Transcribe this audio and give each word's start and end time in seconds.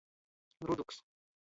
Ruduks. 0.69 1.03